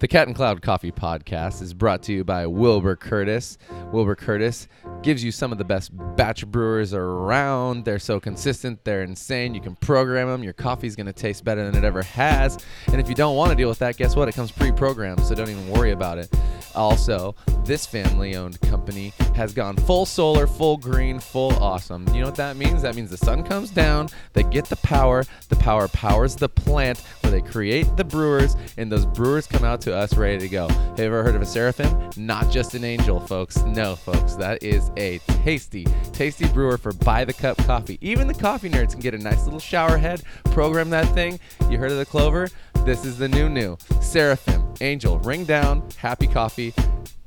[0.00, 3.58] The Cat and Cloud Coffee Podcast is brought to you by Wilbur Curtis.
[3.92, 4.66] Wilbur Curtis
[5.02, 7.84] gives you some of the best batch brewers around.
[7.84, 9.54] They're so consistent, they're insane.
[9.54, 10.42] You can program them.
[10.42, 12.58] Your coffee's going to taste better than it ever has.
[12.88, 14.28] And if you don't want to deal with that, guess what?
[14.28, 16.28] It comes pre programmed, so don't even worry about it.
[16.74, 17.34] Also,
[17.64, 22.06] this family owned company has gone full solar, full green, full awesome.
[22.08, 22.82] You know what that means?
[22.82, 27.00] That means the sun comes down, they get the power, the power powers the plant
[27.20, 30.68] where they create the brewers, and those brewers come out to us ready to go.
[30.68, 32.10] Have you ever heard of a seraphim?
[32.16, 33.62] Not just an angel, folks.
[33.62, 34.34] No, folks.
[34.34, 37.98] That is a tasty, tasty brewer for buy the cup coffee.
[38.00, 41.38] Even the coffee nerds can get a nice little shower head, program that thing.
[41.70, 42.48] You heard of the clover?
[42.84, 43.78] This is the new new.
[44.00, 46.63] Seraphim, Angel, Ring Down, Happy Coffee.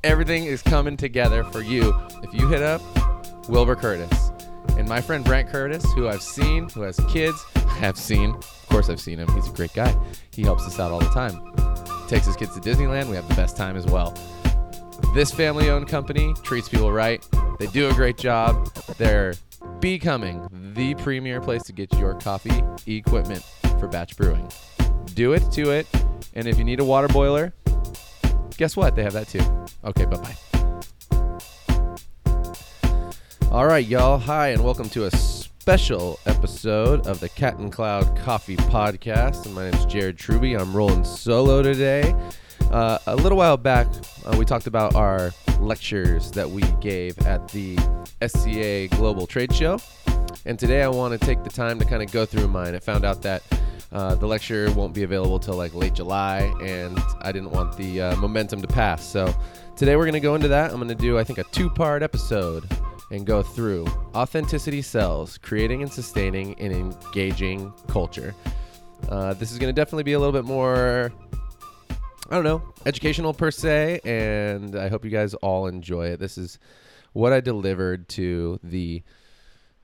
[0.02, 2.80] Everything is coming together for you if you hit up
[3.48, 4.30] Wilbur Curtis.
[4.76, 8.30] And my friend Brent Curtis, who I've seen, who has kids, I have seen.
[8.30, 9.28] Of course, I've seen him.
[9.34, 9.94] He's a great guy.
[10.30, 11.40] He helps us out all the time.
[12.08, 13.08] Takes his kids to Disneyland.
[13.08, 14.14] We have the best time as well.
[15.14, 17.26] This family owned company treats people right.
[17.58, 18.72] They do a great job.
[18.98, 19.34] They're
[19.80, 23.44] becoming the premier place to get your coffee equipment
[23.78, 24.48] for batch brewing.
[25.14, 25.86] Do it to it.
[26.34, 27.52] And if you need a water boiler,
[28.58, 28.94] guess what?
[28.94, 29.40] They have that too.
[29.84, 30.36] Okay, bye bye.
[33.50, 34.18] All right, y'all.
[34.18, 39.46] Hi, and welcome to a special episode of the Cat and Cloud Coffee Podcast.
[39.46, 40.54] And my name is Jared Truby.
[40.54, 42.14] I'm rolling solo today.
[42.70, 43.86] Uh, a little while back,
[44.26, 47.78] uh, we talked about our lectures that we gave at the
[48.26, 49.80] SCA Global Trade Show.
[50.44, 52.74] And today I want to take the time to kind of go through mine.
[52.74, 53.42] I found out that
[53.92, 58.02] uh, the lecture won't be available till like late July, and I didn't want the
[58.02, 59.04] uh, momentum to pass.
[59.04, 59.34] So
[59.76, 60.70] today we're going to go into that.
[60.70, 62.68] I'm going to do, I think, a two part episode
[63.10, 68.34] and go through authenticity sells, creating and sustaining an engaging culture.
[69.08, 71.12] Uh, this is going to definitely be a little bit more,
[72.28, 76.20] I don't know, educational per se, and I hope you guys all enjoy it.
[76.20, 76.58] This is
[77.14, 79.02] what I delivered to the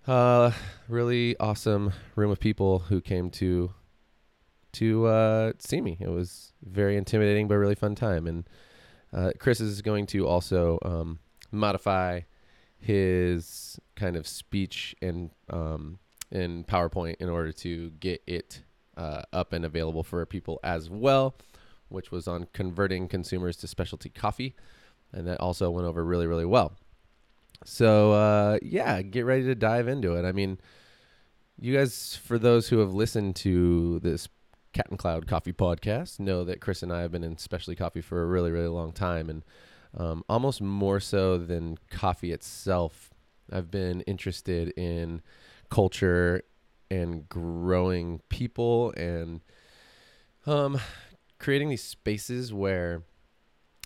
[0.06, 0.50] uh,
[0.88, 3.72] really awesome room of people who came to
[4.74, 5.96] to uh, see me.
[6.00, 8.26] It was very intimidating, but really fun time.
[8.26, 8.48] And
[9.12, 11.18] uh, Chris is going to also um,
[11.50, 12.20] modify
[12.78, 15.98] his kind of speech and um,
[16.30, 18.62] in PowerPoint in order to get it
[18.96, 21.36] uh, up and available for people as well,
[21.88, 24.54] which was on converting consumers to specialty coffee,
[25.12, 26.72] and that also went over really really well.
[27.64, 30.24] So uh, yeah, get ready to dive into it.
[30.24, 30.58] I mean,
[31.58, 34.28] you guys, for those who have listened to this
[34.74, 38.02] Cat and Cloud Coffee podcast, know that Chris and I have been in specialty coffee
[38.02, 39.42] for a really really long time, and
[39.96, 43.10] um, almost more so than coffee itself.
[43.50, 45.22] I've been interested in
[45.70, 46.42] culture
[46.90, 49.40] and growing people and
[50.46, 50.78] um,
[51.38, 53.02] creating these spaces where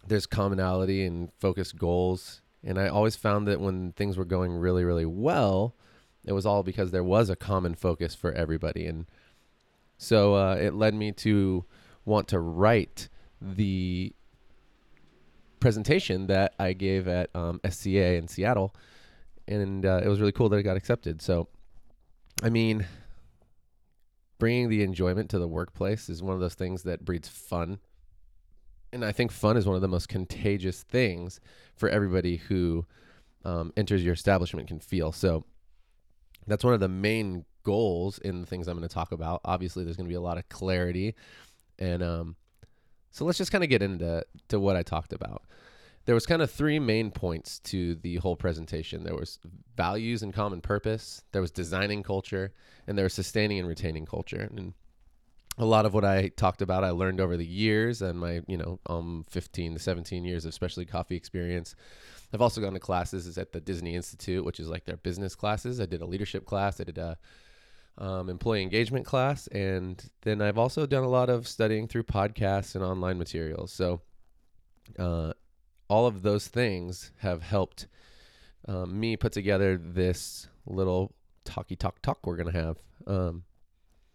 [0.07, 2.43] there's commonality and focused goals.
[2.65, 5.75] And I always found that when things were going really, really well,
[6.25, 8.87] it was all because there was a common focus for everybody.
[8.87, 9.07] And
[9.99, 11.65] so uh, it led me to
[12.05, 13.09] want to write
[13.41, 14.13] the
[15.61, 18.75] presentation that I gave at um, SCA in Seattle,
[19.47, 21.21] and uh, it was really cool that it got accepted.
[21.21, 21.49] So,
[22.43, 22.87] I mean,
[24.39, 27.81] bringing the enjoyment to the workplace is one of those things that breeds fun,
[28.93, 31.41] and I think fun is one of the most contagious things
[31.77, 32.87] for everybody who
[33.45, 35.11] um, enters your establishment can feel.
[35.11, 35.45] So,
[36.49, 39.41] that's one of the main goals in the things I'm going to talk about.
[39.45, 41.15] Obviously, there's going to be a lot of clarity
[41.79, 42.37] and um,
[43.11, 45.43] so let's just kind of get into to what I talked about.
[46.05, 49.05] There was kind of three main points to the whole presentation.
[49.05, 49.39] There was
[49.77, 52.53] values and common purpose, there was designing culture,
[52.87, 54.49] and there was sustaining and retaining culture.
[54.57, 54.73] And
[55.59, 58.57] a lot of what I talked about I learned over the years and my, you
[58.57, 61.75] know, um 15 to 17 years of specialty coffee experience.
[62.33, 65.81] I've also gone to classes at the Disney Institute, which is like their business classes.
[65.81, 67.17] I did a leadership class, I did a
[67.99, 69.47] um, employee engagement class.
[69.49, 73.73] And then I've also done a lot of studying through podcasts and online materials.
[73.73, 74.01] So
[74.99, 75.33] uh,
[75.89, 77.89] all of those things have helped
[78.67, 81.15] um, me put together this little
[81.45, 82.77] talky talk talk we're to have.
[83.07, 83.45] Um,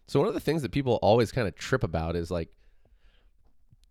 [0.07, 2.49] so one of the things that people always kind of trip about is like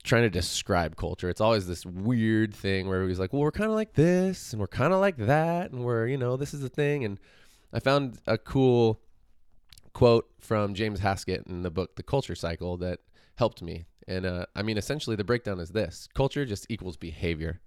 [0.04, 1.28] trying to describe culture.
[1.28, 4.60] It's always this weird thing where everybody's like, well, we're kind of like this and
[4.60, 5.70] we're kind of like that.
[5.70, 7.04] And we're, you know, this is the thing.
[7.04, 7.18] And
[7.72, 9.00] I found a cool
[9.92, 13.00] quote from James Heskett in the book The Culture Cycle that
[13.36, 13.84] helped me.
[14.08, 17.60] And uh, I mean, essentially, the breakdown is this culture just equals behavior.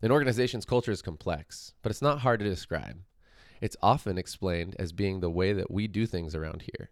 [0.00, 2.98] An organization's culture is complex, but it's not hard to describe.
[3.60, 6.90] It's often explained as being the way that we do things around here.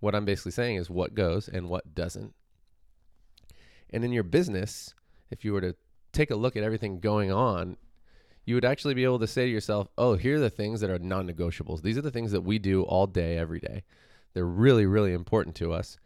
[0.00, 2.34] What I'm basically saying is what goes and what doesn't.
[3.90, 4.94] And in your business,
[5.30, 5.74] if you were to
[6.12, 7.76] take a look at everything going on,
[8.44, 10.90] you would actually be able to say to yourself, oh, here are the things that
[10.90, 11.82] are non negotiables.
[11.82, 13.82] These are the things that we do all day, every day.
[14.34, 15.98] They're really, really important to us.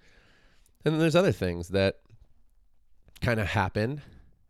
[0.84, 2.00] And then there's other things that
[3.20, 4.02] kind of happen.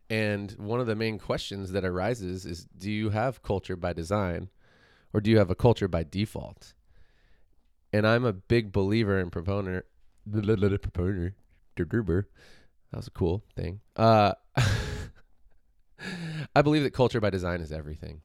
[0.09, 4.49] And one of the main questions that arises is do you have culture by design
[5.13, 6.73] or do you have a culture by default?
[7.91, 9.85] And I'm a big believer and proponent.
[10.25, 11.33] The proponent.
[12.91, 13.79] That was a cool thing.
[13.95, 14.33] Uh,
[16.55, 18.21] I believe that culture by design is everything.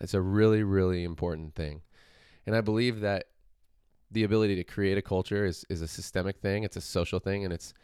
[0.00, 1.82] It's a really, really important thing.
[2.46, 3.26] And I believe that
[4.10, 7.44] the ability to create a culture is, is a systemic thing, it's a social thing,
[7.44, 7.74] and it's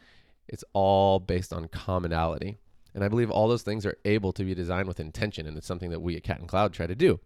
[0.47, 2.57] it's all based on commonality.
[2.93, 5.67] And I believe all those things are able to be designed with intention, and it's
[5.67, 7.19] something that we at Cat and Cloud try to do.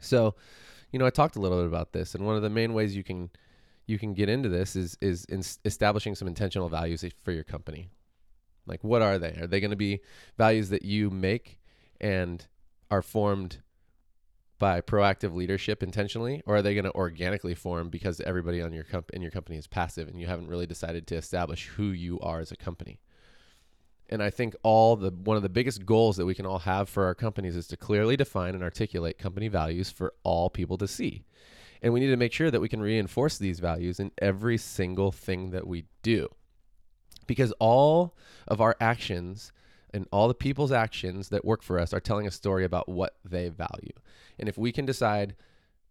[0.00, 0.34] So,
[0.90, 2.96] you know, I talked a little bit about this, and one of the main ways
[2.96, 3.30] you can
[3.86, 7.90] you can get into this is is in establishing some intentional values for your company.
[8.66, 9.36] Like, what are they?
[9.40, 10.00] Are they going to be
[10.36, 11.58] values that you make
[12.00, 12.46] and
[12.90, 13.58] are formed
[14.58, 18.84] by proactive leadership intentionally, or are they going to organically form because everybody on your
[18.84, 22.20] comp- in your company is passive and you haven't really decided to establish who you
[22.20, 23.00] are as a company?
[24.10, 26.88] And I think all the one of the biggest goals that we can all have
[26.88, 30.88] for our companies is to clearly define and articulate company values for all people to
[30.88, 31.24] see.
[31.80, 35.10] And we need to make sure that we can reinforce these values in every single
[35.10, 36.28] thing that we do
[37.30, 38.16] because all
[38.48, 39.52] of our actions
[39.94, 43.18] and all the people's actions that work for us are telling a story about what
[43.24, 43.92] they value.
[44.36, 45.36] And if we can decide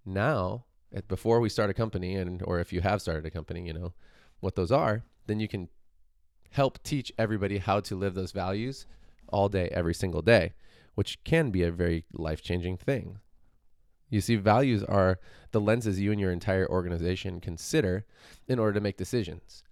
[0.05, 0.65] now,
[1.07, 3.93] before we start a company, and or if you have started a company, you know
[4.41, 5.69] what those are, then you can
[6.51, 8.85] help teach everybody how to live those values
[9.29, 10.51] all day, every single day,
[10.95, 13.19] which can be a very life changing thing.
[14.09, 15.21] You see, values are
[15.51, 18.05] the lenses you and your entire organization consider
[18.45, 19.63] in order to make decisions.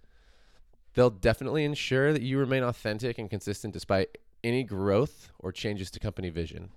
[0.98, 6.00] They'll definitely ensure that you remain authentic and consistent despite any growth or changes to
[6.00, 6.70] company vision.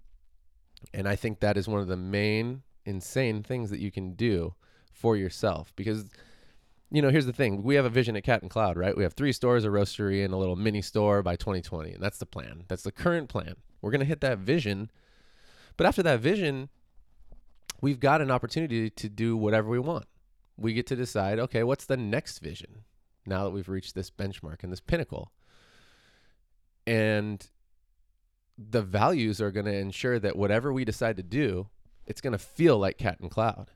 [0.94, 4.53] And I think that is one of the main insane things that you can do
[4.94, 6.06] for yourself because
[6.91, 7.63] you know, here's the thing.
[7.63, 8.95] We have a vision at Cat and Cloud, right?
[8.95, 11.94] We have three stores, a roastery, and a little mini store by 2020.
[11.94, 12.65] And that's the plan.
[12.67, 13.56] That's the current plan.
[13.81, 14.91] We're going to hit that vision.
[15.77, 16.69] But after that vision,
[17.81, 20.06] we've got an opportunity to do whatever we want.
[20.57, 22.83] We get to decide, okay, what's the next vision?
[23.25, 25.31] Now that we've reached this benchmark and this pinnacle.
[26.88, 27.45] And
[28.57, 31.68] the values are going to ensure that whatever we decide to do,
[32.06, 33.71] it's going to feel like cat and cloud.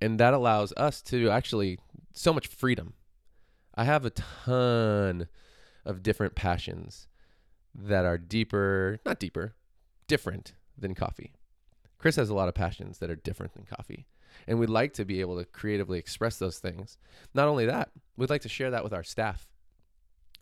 [0.00, 1.78] And that allows us to actually
[2.12, 2.94] so much freedom.
[3.74, 5.28] I have a ton
[5.84, 7.08] of different passions
[7.74, 9.54] that are deeper, not deeper,
[10.08, 11.32] different than coffee.
[12.02, 14.06] Chris has a lot of passions that are different than coffee.
[14.48, 16.98] And we'd like to be able to creatively express those things.
[17.32, 19.46] Not only that, we'd like to share that with our staff.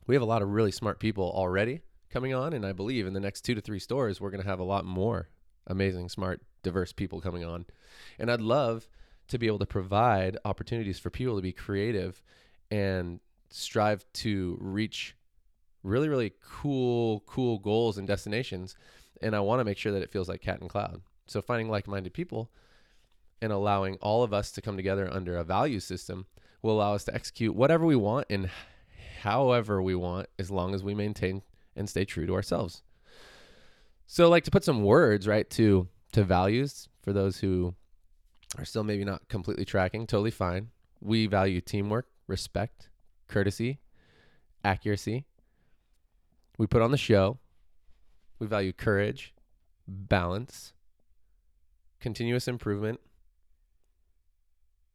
[0.07, 3.13] We have a lot of really smart people already coming on, and I believe in
[3.13, 5.29] the next two to three stores, we're going to have a lot more
[5.67, 7.67] amazing, smart, diverse people coming on.
[8.19, 8.89] And I'd love
[9.29, 12.23] to be able to provide opportunities for people to be creative
[12.71, 13.21] and
[13.51, 15.15] strive to reach
[15.83, 18.77] really, really cool, cool goals and destinations.
[19.21, 21.03] And I want to make sure that it feels like cat and cloud.
[21.31, 22.51] So finding like minded people
[23.41, 26.27] and allowing all of us to come together under a value system
[26.61, 28.51] will allow us to execute whatever we want and
[29.21, 31.43] however we want as long as we maintain
[31.77, 32.83] and stay true to ourselves.
[34.09, 37.77] So like to put some words right to to values for those who
[38.59, 40.71] are still maybe not completely tracking, totally fine.
[41.01, 42.89] We value teamwork, respect,
[43.29, 43.79] courtesy,
[44.65, 45.27] accuracy.
[46.59, 47.39] We put on the show.
[48.41, 49.33] We value courage,
[49.87, 50.73] balance,
[52.01, 53.01] continuous improvement,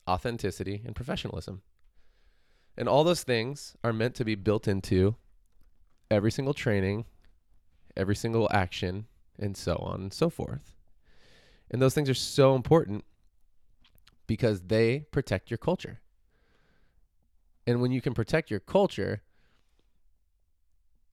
[0.08, 1.62] authenticity, and professionalism.
[2.78, 5.16] And all those things are meant to be built into
[6.12, 7.06] every single training,
[7.96, 9.06] every single action,
[9.40, 10.76] and so on and so forth.
[11.72, 13.06] And those things are so important
[14.28, 16.00] because they protect your culture.
[17.68, 19.22] And when you can protect your culture,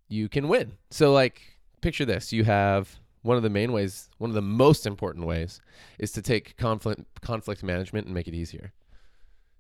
[0.09, 0.73] you can win.
[0.91, 1.41] So, like,
[1.81, 5.61] picture this you have one of the main ways, one of the most important ways,
[5.99, 8.73] is to take conflict, conflict management and make it easier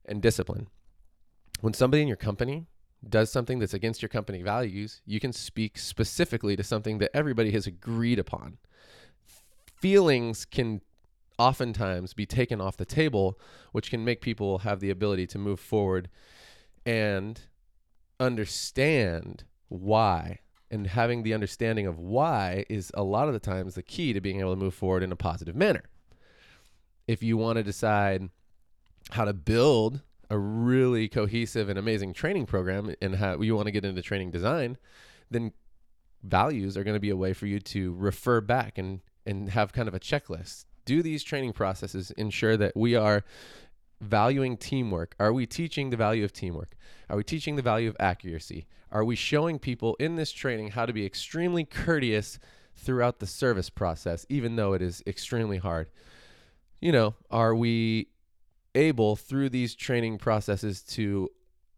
[0.05, 0.69] and discipline.
[1.61, 2.67] When somebody in your company
[3.09, 7.53] does something that's against your company values, you can speak specifically to something that everybody
[7.53, 8.59] has agreed upon.
[9.77, 10.81] Feelings can
[11.39, 13.39] oftentimes be taken off the table,
[13.73, 16.09] which can make people have the ability to move forward
[16.87, 17.41] and
[18.21, 20.39] understand why.
[20.73, 24.21] And having the understanding of why is a lot of the times the key to
[24.21, 25.85] being able to move forward in a positive manner.
[27.07, 28.31] If you want to decide,
[29.11, 30.01] how to build
[30.31, 34.31] a really cohesive and amazing training program and how you want to get into training
[34.31, 34.79] design,
[35.31, 35.53] then
[36.23, 39.73] values are going to be a way for you to refer back and and have
[39.73, 40.65] kind of a checklist.
[40.85, 43.23] Do these training processes ensure that we are
[44.03, 45.15] valuing teamwork?
[45.19, 46.75] Are we teaching the value of teamwork?
[47.09, 48.67] Are we teaching the value of accuracy?
[48.91, 52.39] Are we showing people in this training how to be extremely courteous
[52.77, 55.91] throughout the service process, even though it is extremely hard?
[56.81, 58.09] You know, are we
[58.75, 61.31] able through these training processes to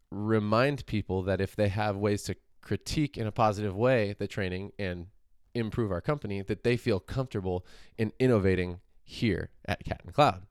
[0.09, 4.71] remind people that if they have ways to critique in a positive way the training
[4.79, 5.07] and
[5.53, 7.65] improve our company, that they feel comfortable
[7.97, 10.43] in innovating here at Cat and Cloud.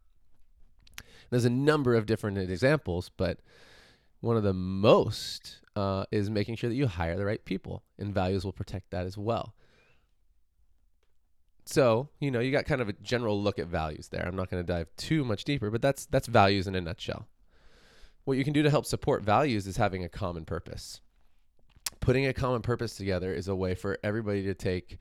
[1.34, 3.40] There's a number of different examples, but
[4.20, 8.14] one of the most uh, is making sure that you hire the right people, and
[8.14, 9.52] values will protect that as well.
[11.64, 14.24] So, you know, you got kind of a general look at values there.
[14.24, 17.26] I'm not going to dive too much deeper, but that's that's values in a nutshell.
[18.26, 21.00] What you can do to help support values is having a common purpose.
[21.98, 24.98] Putting a common purpose together is a way for everybody to take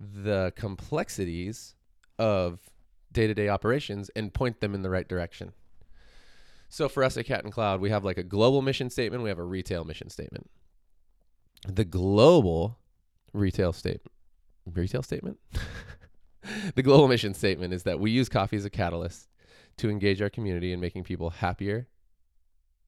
[0.00, 1.76] the complexities
[2.18, 2.58] of
[3.12, 5.52] day-to-day operations and point them in the right direction.
[6.70, 9.28] So for us at Cat and Cloud, we have like a global mission statement, we
[9.28, 10.48] have a retail mission statement.
[11.68, 12.78] The global
[13.34, 14.12] retail statement
[14.66, 15.38] retail statement?
[16.74, 19.28] the global mission statement is that we use coffee as a catalyst
[19.78, 21.88] to engage our community in making people happier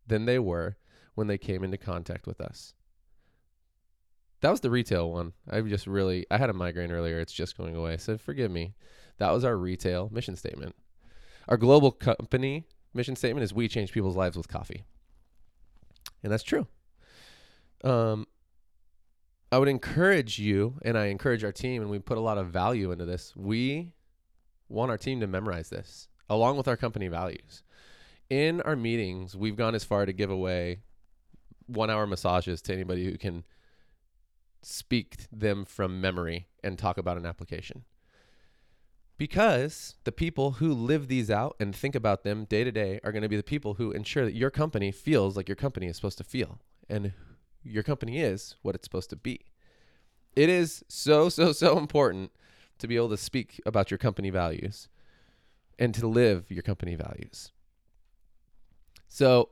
[0.06, 0.76] than they were
[1.14, 2.74] when they came into contact with us.
[4.40, 5.32] That was the retail one.
[5.48, 7.20] I just really I had a migraine earlier.
[7.20, 7.96] It's just going away.
[7.96, 8.74] So forgive me.
[9.18, 10.74] That was our retail mission statement.
[11.48, 14.84] Our global company mission statement is we change people's lives with coffee.
[16.22, 16.66] And that's true.
[17.84, 18.26] Um
[19.50, 22.48] I would encourage you and I encourage our team and we put a lot of
[22.48, 23.34] value into this.
[23.36, 23.92] We
[24.68, 27.62] want our team to memorize this along with our company values
[28.32, 30.78] in our meetings, we've gone as far to give away
[31.66, 33.44] one hour massages to anybody who can
[34.62, 37.84] speak them from memory and talk about an application.
[39.22, 43.12] Because the people who live these out and think about them day to day are
[43.12, 45.94] going to be the people who ensure that your company feels like your company is
[45.94, 46.58] supposed to feel
[46.90, 47.12] and
[47.62, 49.42] your company is what it's supposed to be.
[50.34, 52.32] It is so, so, so important
[52.78, 54.88] to be able to speak about your company values
[55.78, 57.52] and to live your company values.
[59.06, 59.50] So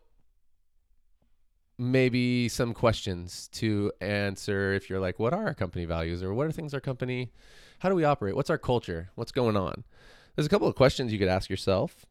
[1.81, 6.47] maybe some questions to answer if you're like, what are our company values or what
[6.47, 7.33] are things our company,
[7.79, 8.37] how do we operate?
[8.37, 9.11] What's our culture?
[9.15, 9.85] What's going on?
[10.37, 12.05] There's a couple of questions you could ask yourself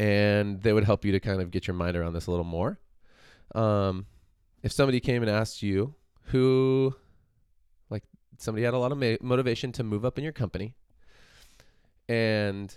[0.00, 2.44] and they would help you to kind of get your mind around this a little
[2.44, 2.80] more.
[3.54, 4.06] Um,
[4.64, 6.96] if somebody came and asked you who,
[7.88, 8.02] like
[8.38, 10.74] somebody had a lot of ma- motivation to move up in your company
[12.08, 12.76] and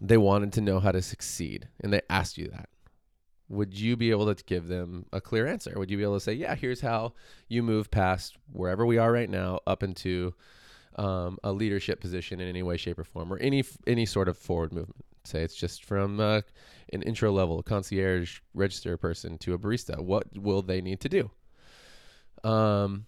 [0.00, 2.68] they wanted to know how to succeed and they asked you that
[3.48, 5.72] would you be able to give them a clear answer?
[5.76, 7.12] Would you be able to say yeah here's how
[7.48, 10.34] you move past wherever we are right now up into
[10.96, 14.36] um, a leadership position in any way shape or form or any any sort of
[14.36, 15.04] forward movement?
[15.24, 16.42] Say it's just from uh,
[16.92, 20.00] an intro level concierge register person to a barista.
[20.00, 21.30] What will they need to do?
[22.42, 23.06] Um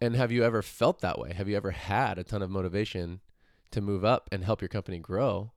[0.00, 1.32] and have you ever felt that way?
[1.32, 3.20] Have you ever had a ton of motivation
[3.70, 5.52] to move up and help your company grow,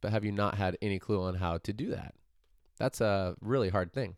[0.00, 2.14] but have you not had any clue on how to do that?
[2.80, 4.16] That's a really hard thing.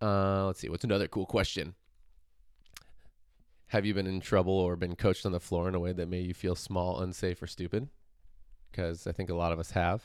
[0.00, 0.68] Uh, let's see.
[0.68, 1.74] What's another cool question?
[3.66, 6.08] Have you been in trouble or been coached on the floor in a way that
[6.08, 7.88] made you feel small, unsafe, or stupid?
[8.70, 10.04] Because I think a lot of us have.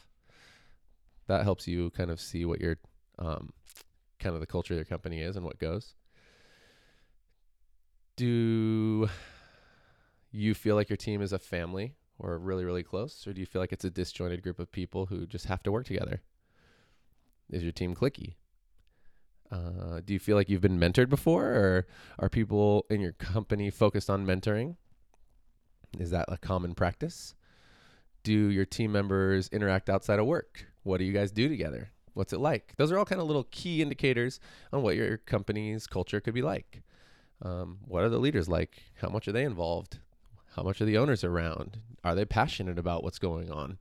[1.28, 2.78] That helps you kind of see what your
[3.20, 3.54] um,
[4.20, 5.94] kind of the culture of your company is and what goes.
[8.16, 9.08] Do
[10.32, 13.28] you feel like your team is a family or really, really close?
[13.28, 15.72] Or do you feel like it's a disjointed group of people who just have to
[15.72, 16.22] work together?
[17.52, 18.36] Is your team cliquey?
[19.52, 21.88] Uh, do you feel like you've been mentored before, or
[22.20, 24.78] are people in your company focused on mentoring?
[26.00, 27.36] Is that a common practice?
[28.24, 30.68] Do your team members interact outside of work?
[30.84, 31.92] What do you guys do together?
[32.14, 32.74] What's it like?
[32.78, 34.40] Those are all kind of little key indicators
[34.72, 36.82] on what your company's culture could be like.
[37.42, 38.84] Um, what are the leaders like?
[39.02, 40.00] How much are they involved?
[40.56, 41.80] How much are the owners around?
[42.04, 43.80] Are they passionate about what's going on?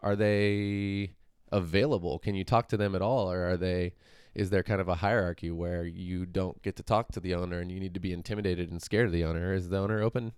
[0.00, 1.12] Are they
[1.52, 2.18] available?
[2.18, 3.30] Can you talk to them at all?
[3.30, 3.92] Or are they,
[4.34, 7.60] is there kind of a hierarchy where you don't get to talk to the owner
[7.60, 9.52] and you need to be intimidated and scared of the owner?
[9.52, 10.32] Is the owner open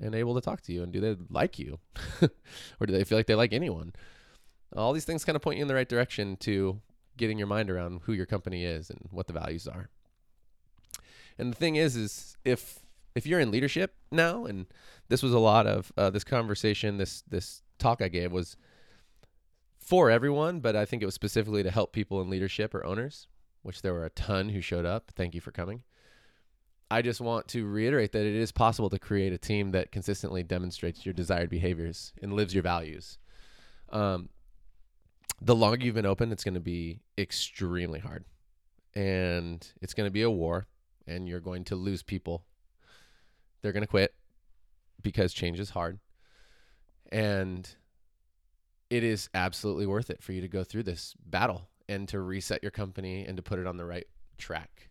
[0.00, 0.82] and able to talk to you?
[0.82, 1.78] And do they like you?
[2.22, 3.92] or do they feel like they like anyone?
[4.76, 6.80] All these things kind of point you in the right direction to
[7.16, 9.88] getting your mind around who your company is and what the values are.
[11.38, 12.80] And the thing is, is if
[13.14, 14.66] if you're in leadership now, and
[15.08, 18.56] this was a lot of uh, this conversation, this this talk I gave was
[19.84, 23.28] for everyone, but I think it was specifically to help people in leadership or owners.
[23.64, 25.10] which there were a ton who showed up.
[25.16, 25.82] Thank you for coming.
[26.90, 30.42] I just want to reiterate that it is possible to create a team that consistently
[30.42, 33.18] demonstrates your desired behaviors and lives your values.
[33.88, 34.28] Um,
[35.40, 38.26] the longer you've been open, it's going to be extremely hard.
[38.94, 40.66] And it's going to be a war,
[41.06, 42.44] and you're going to lose people.
[43.62, 44.14] They're going to quit
[45.00, 45.98] because change is hard.
[47.10, 47.68] And
[48.94, 52.62] it is absolutely worth it for you to go through this battle and to reset
[52.62, 54.06] your company and to put it on the right
[54.38, 54.88] track.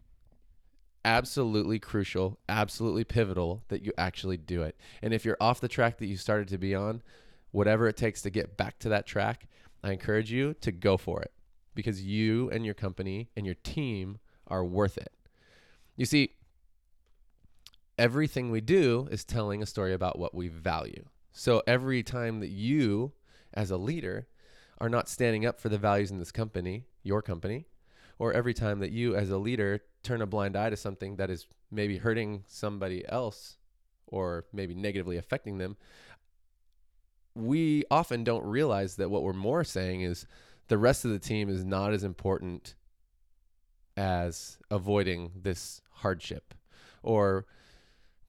[1.05, 4.75] Absolutely crucial, absolutely pivotal that you actually do it.
[5.01, 7.01] And if you're off the track that you started to be on,
[7.51, 9.47] whatever it takes to get back to that track,
[9.81, 11.31] I encourage you to go for it
[11.73, 14.17] because you and your company and your team
[14.47, 15.13] are worth it.
[15.95, 16.33] You see,
[17.97, 21.05] everything we do is telling a story about what we value.
[21.31, 23.13] So every time that you,
[23.53, 24.27] as a leader,
[24.79, 27.67] are not standing up for the values in this company, your company,
[28.19, 31.29] or every time that you, as a leader, turn a blind eye to something that
[31.29, 33.57] is maybe hurting somebody else
[34.07, 35.75] or maybe negatively affecting them,
[37.35, 40.27] we often don't realize that what we're more saying is
[40.67, 42.75] the rest of the team is not as important
[43.97, 46.53] as avoiding this hardship
[47.01, 47.45] or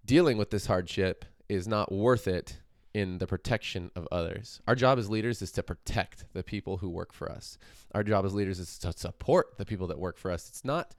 [0.04, 2.58] dealing with this hardship is not worth it
[2.94, 4.60] in the protection of others.
[4.68, 7.58] Our job as leaders is to protect the people who work for us.
[7.92, 10.48] Our job as leaders is to support the people that work for us.
[10.48, 10.94] It's not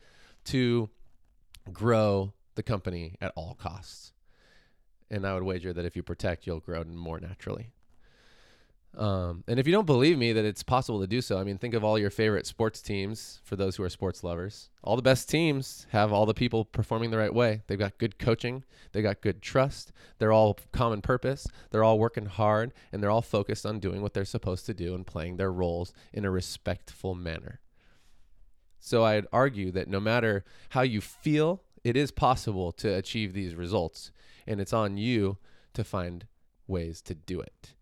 [0.45, 0.89] to
[1.71, 4.11] grow the company at all costs.
[5.09, 7.71] And I would wager that if you protect, you'll grow more naturally.
[8.97, 11.57] Um, and if you don't believe me that it's possible to do so, I mean,
[11.57, 14.69] think of all your favorite sports teams for those who are sports lovers.
[14.83, 17.61] All the best teams have all the people performing the right way.
[17.67, 22.27] They've got good coaching, they've got good trust, they're all common purpose, they're all working
[22.27, 25.51] hard, and they're all focused on doing what they're supposed to do and playing their
[25.51, 27.59] roles in a respectful manner.
[28.79, 33.55] So I'd argue that no matter how you feel, it is possible to achieve these
[33.55, 34.11] results,
[34.47, 35.37] and it's on you
[35.73, 36.27] to find
[36.67, 37.74] ways to do it.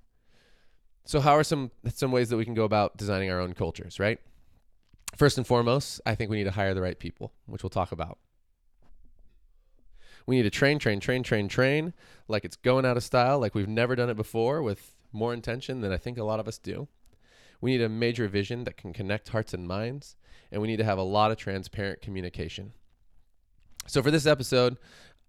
[1.05, 3.99] So, how are some some ways that we can go about designing our own cultures,
[3.99, 4.19] right?
[5.17, 7.91] First and foremost, I think we need to hire the right people, which we'll talk
[7.91, 8.17] about.
[10.25, 11.93] We need to train, train, train, train, train
[12.27, 15.81] like it's going out of style, like we've never done it before with more intention
[15.81, 16.87] than I think a lot of us do.
[17.59, 20.15] We need a major vision that can connect hearts and minds,
[20.51, 22.73] and we need to have a lot of transparent communication.
[23.85, 24.77] So, for this episode,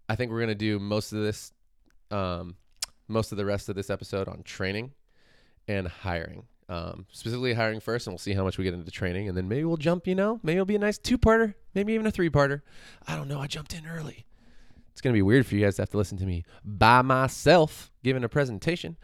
[0.09, 1.53] I think we're going to do most of this,
[2.11, 2.57] um,
[3.09, 4.93] most of the rest of this episode on training
[5.69, 6.47] and hiring.
[6.69, 9.49] Um, specifically hiring first, and we'll see how much we get into training, and then
[9.49, 10.07] maybe we'll jump.
[10.07, 12.63] You know, maybe it'll be a nice two-parter, maybe even a three-parter.
[13.07, 13.39] I don't know.
[13.39, 14.25] I jumped in early.
[14.93, 17.91] It's gonna be weird for you guys to have to listen to me by myself
[18.03, 18.97] giving a presentation.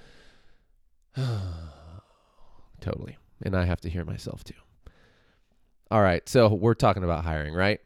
[2.81, 4.55] totally, and I have to hear myself too.
[5.90, 7.81] All right, so we're talking about hiring, right?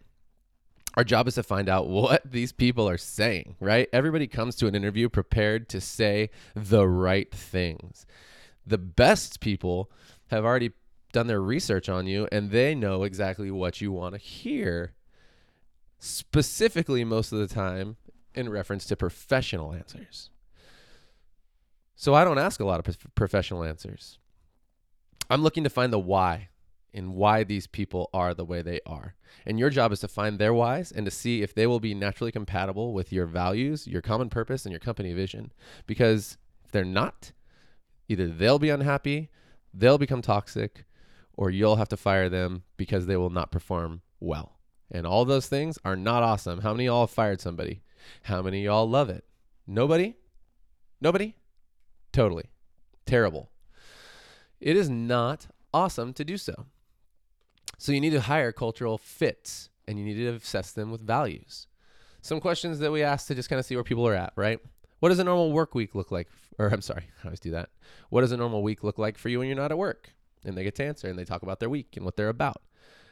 [0.96, 3.88] Our job is to find out what these people are saying, right?
[3.92, 8.06] Everybody comes to an interview prepared to say the right things
[8.66, 9.90] the best people
[10.29, 10.72] have already
[11.12, 14.94] done their research on you and they know exactly what you want to hear
[15.98, 17.96] specifically most of the time
[18.35, 20.31] in reference to professional answers.
[21.96, 24.18] So i don't ask a lot of professional answers.
[25.31, 26.48] I'm looking to find the why
[26.92, 29.14] and why these people are the way they are.
[29.46, 31.94] And your job is to find their whys and to see if they will be
[31.94, 35.53] naturally compatible with your values your common purpose and your company vision.
[35.87, 37.33] Because if they're not
[38.08, 39.30] either they'll be unhappy,
[39.72, 40.84] they'll become toxic,
[41.34, 44.58] or you'll have to fire them because they will not perform well.
[44.90, 46.60] And all those things are not awesome.
[46.60, 47.82] How many y'all fired somebody?
[48.24, 49.24] How many y'all love it?
[49.66, 50.14] Nobody?
[51.00, 51.34] Nobody?
[52.12, 52.44] Totally.
[53.06, 53.50] Terrible.
[54.60, 56.66] It is not awesome to do so.
[57.78, 61.66] So you need to hire cultural fits and you need to assess them with values.
[62.22, 64.58] Some questions that we ask to just kind of see where people are at, right?
[65.04, 66.28] What does a normal work week look like?
[66.58, 67.68] Or I'm sorry, I always do that.
[68.08, 70.14] What does a normal week look like for you when you're not at work?
[70.46, 72.62] And they get to answer and they talk about their week and what they're about.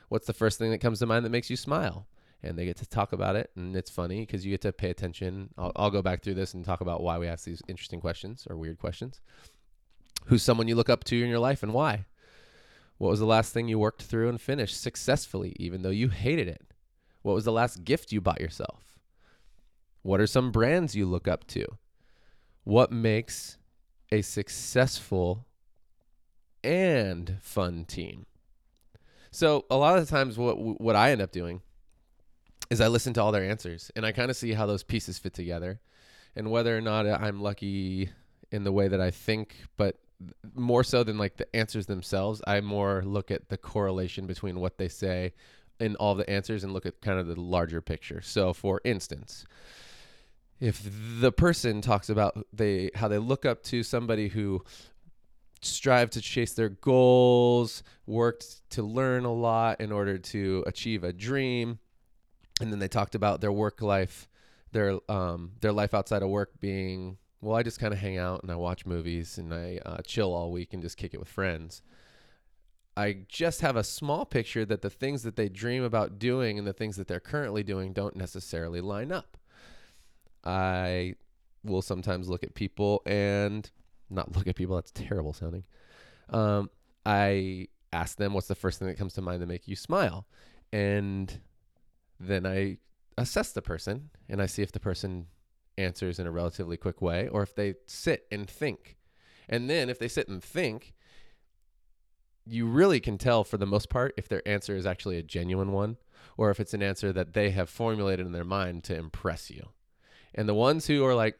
[0.09, 2.07] What's the first thing that comes to mind that makes you smile?
[2.42, 3.50] And they get to talk about it.
[3.57, 5.50] And it's funny because you get to pay attention.
[5.59, 8.46] I'll, I'll go back through this and talk about why we ask these interesting questions
[8.48, 9.20] or weird questions.
[10.28, 12.07] Who's someone you look up to in your life and why?
[12.96, 16.48] What was the last thing you worked through and finished successfully, even though you hated
[16.48, 16.72] it?
[17.20, 18.91] What was the last gift you bought yourself?
[20.03, 21.67] What are some brands you look up to?
[22.65, 23.59] what makes
[24.11, 25.47] a successful
[26.62, 28.27] and fun team.
[29.31, 31.62] So a lot of the times what what I end up doing
[32.71, 35.19] is I listen to all their answers and I kind of see how those pieces
[35.19, 35.81] fit together
[36.37, 38.11] and whether or not I'm lucky
[38.51, 39.99] in the way that I think, but
[40.55, 44.79] more so than like the answers themselves, I more look at the correlation between what
[44.79, 45.33] they say
[45.81, 48.21] in all the answers and look at kind of the larger picture.
[48.21, 49.45] So, for instance,
[50.62, 50.81] if
[51.20, 54.62] the person talks about they how they look up to somebody who
[55.61, 61.12] strive to chase their goals, worked to learn a lot in order to achieve a
[61.12, 61.81] dream,
[62.61, 64.29] and then they talked about their work life,
[64.70, 68.44] their um their life outside of work being well, I just kind of hang out
[68.44, 71.29] and I watch movies and I uh, chill all week and just kick it with
[71.29, 71.83] friends.
[72.96, 76.68] I just have a small picture that the things that they dream about doing and
[76.68, 79.38] the things that they're currently doing don't necessarily line up.
[80.44, 81.14] I
[81.64, 83.70] will sometimes look at people and
[84.11, 85.64] not look at people, that's terrible sounding.
[86.31, 86.70] Um,
[87.05, 90.26] I ask them what's the first thing that comes to mind to make you smile.
[90.72, 91.40] And
[92.18, 92.78] then I
[93.18, 95.26] assess the person and I see if the person
[95.78, 98.96] answers in a relatively quick way or if they sit and think.
[99.48, 100.94] And then if they sit and think,
[102.44, 105.72] you really can tell for the most part if their answer is actually a genuine
[105.72, 105.96] one
[106.37, 109.68] or if it's an answer that they have formulated in their mind to impress you.
[110.35, 111.38] And the ones who are like,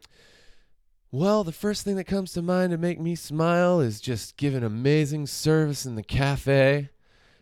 [1.11, 4.62] well, the first thing that comes to mind to make me smile is just giving
[4.62, 6.88] amazing service in the cafe,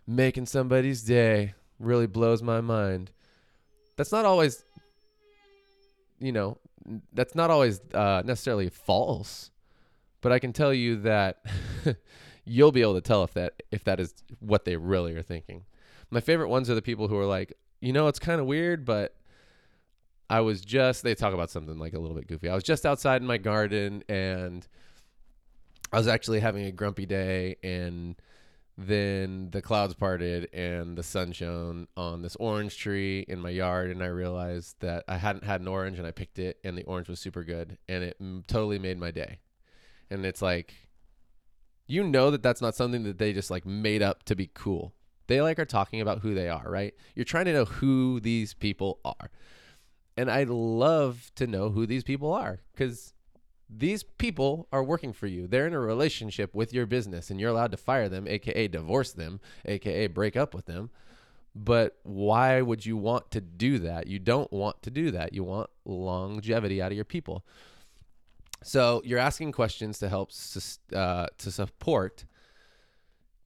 [0.06, 1.54] making somebody's day.
[1.78, 3.12] Really blows my mind.
[3.96, 4.64] That's not always,
[6.18, 6.58] you know,
[7.12, 9.50] that's not always uh, necessarily false,
[10.20, 11.44] but I can tell you that
[12.44, 15.64] you'll be able to tell if that if that is what they really are thinking.
[16.10, 18.84] My favorite ones are the people who are like, you know, it's kind of weird,
[18.84, 19.14] but
[20.30, 22.48] I was just they talk about something like a little bit goofy.
[22.48, 24.66] I was just outside in my garden and
[25.92, 28.14] I was actually having a grumpy day and
[28.78, 33.90] then the clouds parted and the sun shone on this orange tree in my yard
[33.90, 36.84] and i realized that i hadn't had an orange and i picked it and the
[36.84, 38.16] orange was super good and it
[38.46, 39.40] totally made my day.
[40.10, 40.74] And it's like
[41.88, 44.94] you know that that's not something that they just like made up to be cool.
[45.26, 46.94] They like are talking about who they are right?
[47.16, 49.30] You're trying to know who these people are
[50.20, 53.14] and i'd love to know who these people are because
[53.72, 55.46] these people are working for you.
[55.46, 59.12] They're in a relationship with your business and you're allowed to fire them, aka divorce
[59.12, 60.90] them, aka break up with them.
[61.54, 64.06] But why would you want to do that?
[64.06, 65.34] You don't want to do that.
[65.34, 67.44] You want longevity out of your people.
[68.62, 70.30] So you're asking questions to help
[70.94, 72.24] uh, to support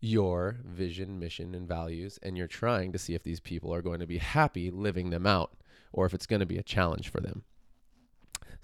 [0.01, 4.01] your vision, mission, and values, and you're trying to see if these people are going
[4.01, 5.53] to be happy living them out,
[5.95, 7.45] or if it's going to be a challenge for them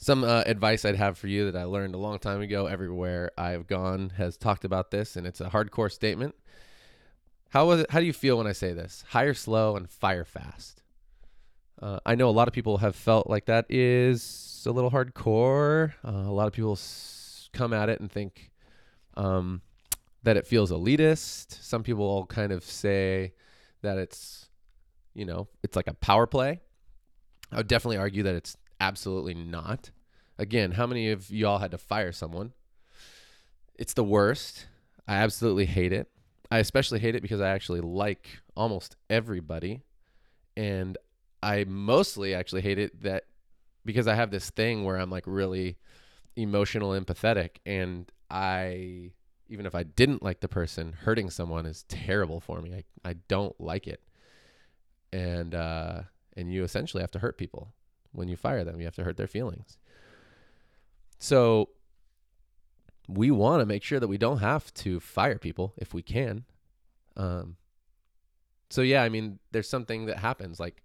[0.01, 2.67] some uh, advice I'd have for you that I learned a long time ago.
[2.67, 6.35] Everywhere I've gone has talked about this, and it's a hardcore statement.
[7.51, 7.91] How was it?
[7.91, 9.05] How do you feel when I say this?
[9.11, 10.83] Hire slow and fire fast.
[11.81, 15.93] Uh, I know a lot of people have felt like that is a little hardcore.
[16.03, 18.51] Uh, a lot of people s- come at it and think
[19.19, 19.61] um,
[20.23, 21.63] that it feels elitist.
[21.63, 23.35] Some people kind of say
[23.83, 24.49] that it's,
[25.13, 26.61] you know, it's like a power play.
[27.53, 29.91] I would definitely argue that it's Absolutely not.
[30.39, 32.53] Again, how many of y'all had to fire someone?
[33.79, 34.67] It's the worst.
[35.07, 36.09] I absolutely hate it.
[36.51, 39.83] I especially hate it because I actually like almost everybody.
[40.57, 40.97] And
[41.43, 43.25] I mostly actually hate it that
[43.85, 45.77] because I have this thing where I'm like really
[46.37, 47.57] emotional, empathetic.
[47.67, 49.13] And I,
[49.49, 52.75] even if I didn't like the person, hurting someone is terrible for me.
[53.05, 54.01] I, I don't like it.
[55.13, 56.03] And, uh,
[56.37, 57.73] and you essentially have to hurt people
[58.13, 58.81] when you fire them.
[58.81, 59.79] You have to hurt their feelings.
[61.19, 61.71] So
[63.09, 66.45] we want to make sure that we don't have to fire people if we can.
[67.17, 67.57] Um,
[68.71, 70.61] so yeah, I mean, there's something that happens.
[70.61, 70.83] Like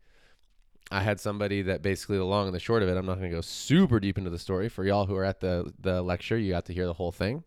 [0.92, 2.98] I had somebody that basically the long and the short of it.
[2.98, 5.40] I'm not going to go super deep into the story for y'all who are at
[5.40, 6.38] the the lecture.
[6.38, 7.44] You got to hear the whole thing.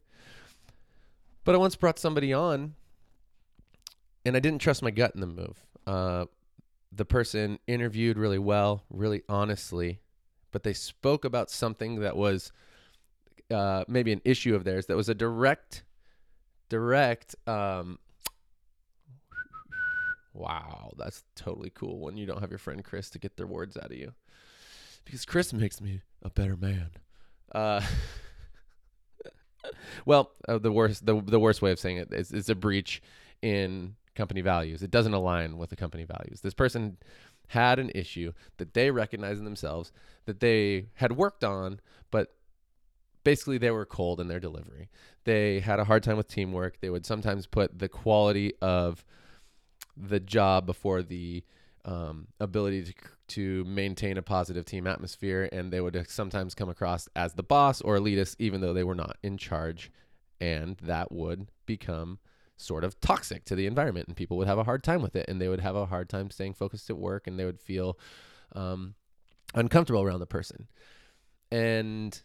[1.44, 2.74] But I once brought somebody on,
[4.24, 5.64] and I didn't trust my gut in the move.
[5.86, 6.26] Uh,
[6.92, 10.00] the person interviewed really well, really honestly,
[10.52, 12.52] but they spoke about something that was
[13.50, 15.84] uh, maybe an issue of theirs that was a direct,
[16.68, 17.34] direct.
[17.46, 17.98] Um,
[20.32, 23.76] wow, that's totally cool when you don't have your friend Chris to get their words
[23.76, 24.12] out of you,
[25.04, 26.90] because Chris makes me a better man.
[27.52, 27.82] Uh,
[30.06, 33.02] well, uh, the worst the the worst way of saying it is it's a breach
[33.42, 34.82] in company values.
[34.82, 36.40] It doesn't align with the company values.
[36.42, 36.98] This person
[37.46, 39.90] had an issue that they recognized in themselves
[40.26, 42.34] that they had worked on, but
[43.24, 44.90] basically they were cold in their delivery.
[45.24, 46.80] They had a hard time with teamwork.
[46.80, 49.04] They would sometimes put the quality of
[49.96, 51.44] the job before the
[51.84, 52.92] um, ability to,
[53.28, 57.80] to maintain a positive team atmosphere, and they would sometimes come across as the boss
[57.80, 59.90] or elitist, even though they were not in charge,
[60.40, 62.18] and that would become
[62.58, 65.26] sort of toxic to the environment and people would have a hard time with it
[65.28, 67.96] and they would have a hard time staying focused at work and they would feel
[68.54, 68.94] um,
[69.54, 70.66] uncomfortable around the person.
[71.52, 72.20] And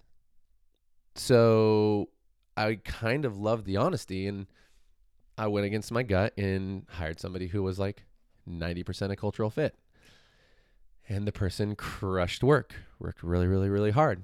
[1.16, 2.10] so
[2.58, 4.48] I kind of loved the honesty and
[5.38, 8.04] I went against my gut and hired somebody who was like
[8.50, 9.76] 90% a cultural fit.
[11.08, 14.24] And the person crushed work, worked really, really, really hard.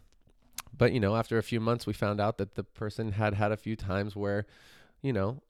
[0.76, 3.52] But, you know, after a few months, we found out that the person had had
[3.52, 4.46] a few times where,
[5.02, 5.42] you know,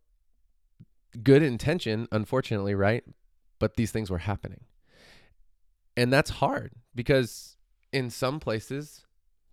[1.24, 3.04] good intention, unfortunately, right?
[3.60, 4.62] But these things were happening.
[5.98, 7.58] And that's hard because
[7.91, 9.06] in some places,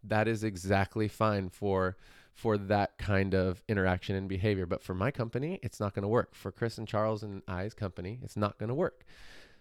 [0.04, 1.96] that is exactly fine for
[2.32, 4.66] for that kind of interaction and behavior.
[4.66, 6.34] But for my company, it's not going to work.
[6.34, 9.06] For Chris and Charles and I's company, it's not going to work.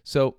[0.04, 0.36] So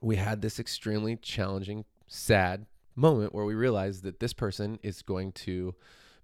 [0.00, 5.32] we had this extremely challenging, sad moment where we realized that this person is going
[5.32, 5.74] to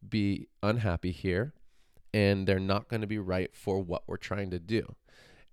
[0.09, 1.53] be unhappy here
[2.17, 4.95] and they're not going to be right for what we're trying to do.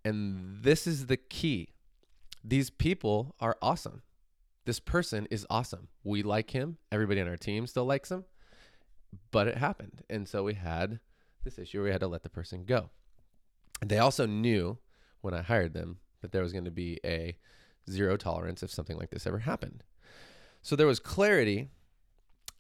[0.06, 1.70] And this is the key.
[2.44, 4.02] These people are awesome.
[4.66, 5.88] This person is awesome.
[6.04, 6.78] We like him.
[6.92, 8.26] Everybody on our team still likes him
[9.32, 10.04] but it happened.
[10.10, 11.00] And so we had
[11.44, 12.90] this issue where we had to let the person go.
[13.86, 14.78] They also knew
[15.22, 17.38] when I hired them that there was going to be a
[17.90, 19.84] zero tolerance if something like this ever happened.
[20.62, 21.70] So there was clarity.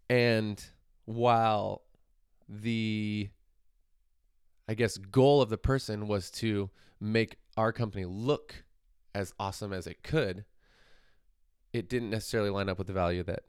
[0.10, 0.63] And
[1.06, 1.84] while
[2.50, 3.30] the,
[4.67, 8.63] I guess, goal of the person was to make our company look
[9.13, 10.45] as awesome as it could,
[11.73, 13.43] it didn't necessarily line up with the value that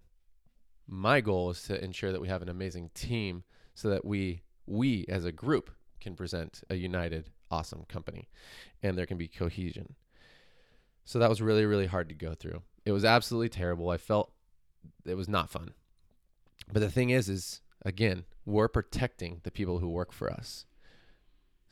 [0.86, 5.04] my goal is to ensure that we have an amazing team so that we we
[5.08, 8.28] as a group can present a united awesome company
[8.82, 9.94] and there can be cohesion.
[11.04, 12.62] So that was really really hard to go through.
[12.84, 13.90] It was absolutely terrible.
[13.90, 14.32] I felt
[15.06, 15.72] it was not fun.
[16.70, 20.66] But the thing is is again we're protecting the people who work for us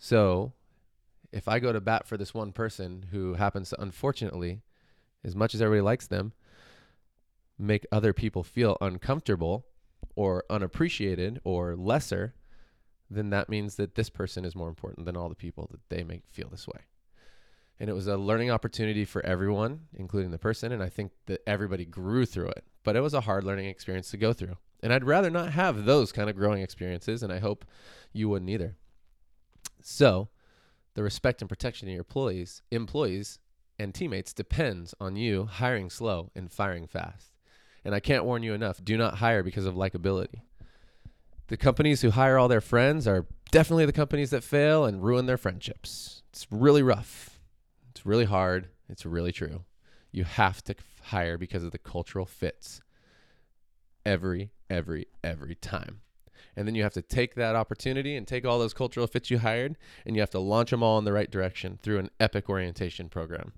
[0.02, 0.52] so
[1.30, 4.60] if i go to bat for this one person who happens to unfortunately
[5.22, 6.32] as much as everybody likes them
[7.58, 9.64] make other people feel uncomfortable
[10.16, 12.34] or unappreciated or lesser,
[13.10, 16.02] then that means that this person is more important than all the people that they
[16.02, 16.80] make feel this way.
[17.78, 20.72] And it was a learning opportunity for everyone, including the person.
[20.72, 22.64] And I think that everybody grew through it.
[22.84, 24.56] But it was a hard learning experience to go through.
[24.82, 27.22] And I'd rather not have those kind of growing experiences.
[27.22, 27.64] And I hope
[28.12, 28.76] you wouldn't either.
[29.82, 30.28] So,
[30.94, 33.38] the respect and protection of your employees, employees
[33.78, 37.32] and teammates depends on you hiring slow and firing fast.
[37.84, 40.42] And I can't warn you enough do not hire because of likability.
[41.48, 45.26] The companies who hire all their friends are definitely the companies that fail and ruin
[45.26, 46.22] their friendships.
[46.30, 47.40] It's really rough.
[47.90, 48.68] It's really hard.
[48.88, 49.64] It's really true.
[50.12, 52.80] You have to hire because of the cultural fits
[54.06, 56.00] every, every, every time.
[56.56, 59.38] And then you have to take that opportunity and take all those cultural fits you
[59.38, 62.50] hired and you have to launch them all in the right direction through an epic
[62.50, 63.52] orientation program.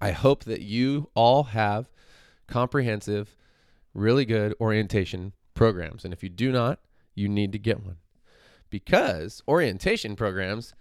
[0.00, 1.90] I hope that you all have
[2.46, 3.36] comprehensive,
[3.92, 6.04] really good orientation programs.
[6.04, 6.80] And if you do not,
[7.14, 7.96] you need to get one
[8.70, 10.74] because orientation programs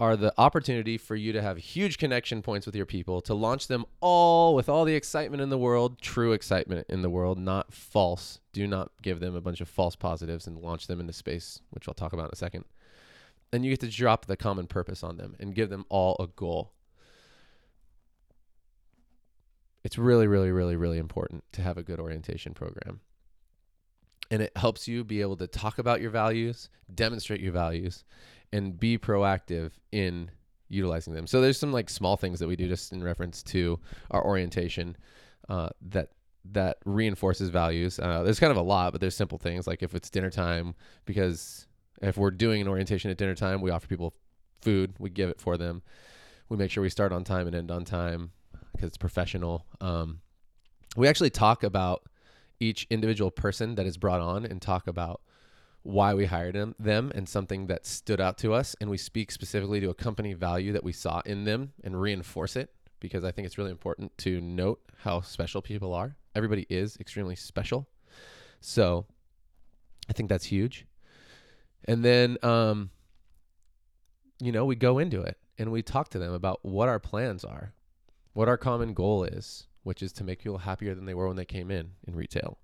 [0.00, 3.68] are the opportunity for you to have huge connection points with your people, to launch
[3.68, 7.72] them all with all the excitement in the world, true excitement in the world, not
[7.72, 8.40] false.
[8.52, 11.88] Do not give them a bunch of false positives and launch them into space, which
[11.88, 12.64] I'll talk about in a second.
[13.52, 16.26] And you get to drop the common purpose on them and give them all a
[16.26, 16.72] goal.
[19.84, 23.00] It's really, really, really, really important to have a good orientation program.
[24.32, 28.04] And it helps you be able to talk about your values, demonstrate your values,
[28.52, 30.30] and be proactive in
[30.68, 31.26] utilizing them.
[31.26, 33.78] So there's some like small things that we do just in reference to
[34.10, 34.96] our orientation
[35.48, 36.08] uh, that
[36.52, 38.00] that reinforces values.
[38.00, 40.74] Uh, there's kind of a lot, but there's simple things like if it's dinner time,
[41.04, 41.68] because
[42.00, 44.14] if we're doing an orientation at dinner time, we offer people
[44.62, 45.82] food, we give it for them.
[46.48, 48.32] We make sure we start on time and end on time
[48.72, 49.66] because it's professional.
[49.80, 50.20] Um,
[50.96, 52.02] we actually talk about
[52.62, 55.20] each individual person that is brought on and talk about
[55.82, 58.76] why we hired them, them and something that stood out to us.
[58.80, 62.54] And we speak specifically to a company value that we saw in them and reinforce
[62.56, 62.70] it
[63.00, 66.16] because I think it's really important to note how special people are.
[66.36, 67.88] Everybody is extremely special.
[68.60, 69.06] So
[70.08, 70.86] I think that's huge.
[71.86, 72.90] And then, um,
[74.40, 77.44] you know, we go into it and we talk to them about what our plans
[77.44, 77.74] are
[78.32, 81.36] what our common goal is, which is to make people happier than they were when
[81.36, 82.58] they came in in retail.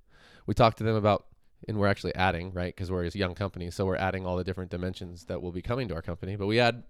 [0.46, 1.26] We talked to them about,
[1.66, 2.74] and we're actually adding, right?
[2.74, 5.62] Because we're a young company, so we're adding all the different dimensions that will be
[5.62, 6.37] coming to our company.
[6.37, 6.85] But we add,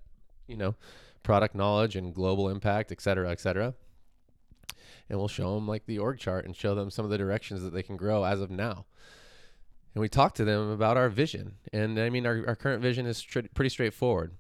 [0.46, 0.74] you know,
[1.22, 3.74] product knowledge and global impact, et cetera, et cetera.
[5.10, 7.62] And we'll show them like the org chart and show them some of the directions
[7.62, 8.84] that they can grow as of now.
[9.94, 11.54] And we talked to them about our vision.
[11.72, 14.32] And I mean, our, our current vision is tr- pretty straightforward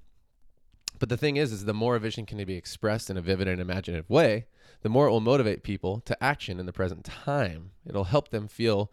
[0.98, 3.48] But the thing is, is the more a vision can be expressed in a vivid
[3.48, 4.46] and imaginative way,
[4.82, 7.72] the more it will motivate people to action in the present time.
[7.86, 8.92] It'll help them feel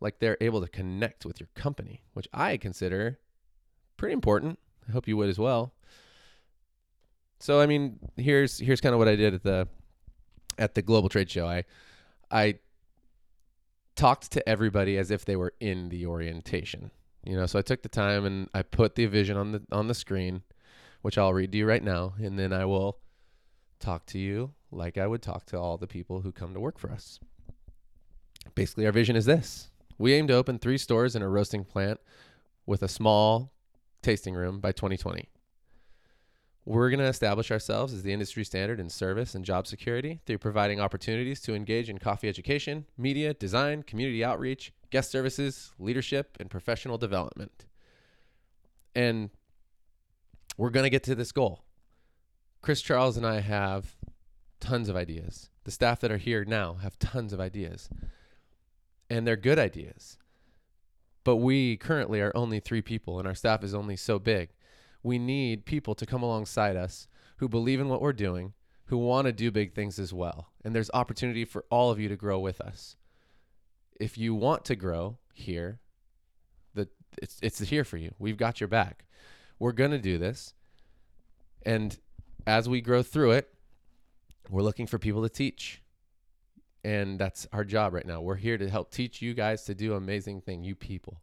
[0.00, 3.18] like they're able to connect with your company, which I consider
[3.96, 4.58] pretty important.
[4.88, 5.72] I hope you would as well.
[7.40, 9.68] So I mean, here's here's kind of what I did at the
[10.58, 11.46] at the global trade show.
[11.46, 11.64] I
[12.30, 12.58] I
[13.96, 16.90] talked to everybody as if they were in the orientation.
[17.24, 19.88] You know, so I took the time and I put the vision on the on
[19.88, 20.42] the screen,
[21.02, 22.98] which I'll read to you right now, and then I will
[23.80, 26.78] talk to you like I would talk to all the people who come to work
[26.78, 27.20] for us.
[28.54, 29.70] Basically, our vision is this.
[29.98, 32.00] We aim to open 3 stores and a roasting plant
[32.66, 33.52] with a small
[34.02, 35.28] tasting room by 2020.
[36.66, 40.38] We're going to establish ourselves as the industry standard in service and job security through
[40.38, 46.48] providing opportunities to engage in coffee education, media, design, community outreach, guest services, leadership, and
[46.48, 47.66] professional development.
[48.94, 49.28] And
[50.56, 51.64] we're going to get to this goal.
[52.62, 53.96] Chris Charles and I have
[54.60, 55.50] tons of ideas.
[55.64, 57.88] The staff that are here now have tons of ideas.
[59.10, 60.18] And they're good ideas.
[61.24, 64.50] But we currently are only three people, and our staff is only so big
[65.04, 68.54] we need people to come alongside us who believe in what we're doing,
[68.86, 70.48] who want to do big things as well.
[70.64, 72.96] And there's opportunity for all of you to grow with us.
[74.00, 75.78] If you want to grow here,
[76.74, 76.88] the
[77.22, 78.14] it's it's here for you.
[78.18, 79.04] We've got your back.
[79.58, 80.54] We're going to do this.
[81.64, 81.96] And
[82.46, 83.53] as we grow through it,
[84.50, 85.82] we're looking for people to teach.
[86.84, 88.20] And that's our job right now.
[88.20, 91.22] We're here to help teach you guys to do amazing thing, you people.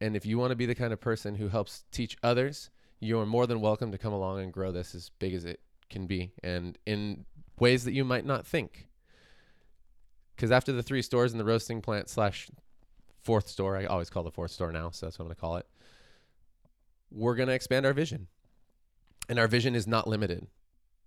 [0.00, 2.70] And if you want to be the kind of person who helps teach others,
[3.00, 5.60] you are more than welcome to come along and grow this as big as it
[5.90, 7.24] can be and in
[7.58, 8.88] ways that you might not think.
[10.34, 12.48] Because after the three stores in the roasting plant slash
[13.22, 15.40] fourth store, I always call the fourth store now, so that's what I'm going to
[15.40, 15.66] call it.
[17.10, 18.26] We're going to expand our vision.
[19.28, 20.46] And our vision is not limited.